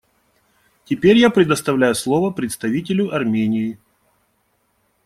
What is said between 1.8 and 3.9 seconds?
слово представителю Армении.